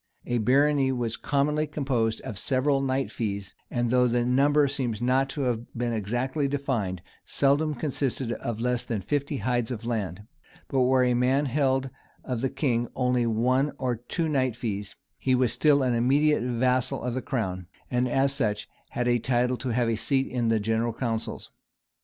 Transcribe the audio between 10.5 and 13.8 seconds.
but where a man held of the king only one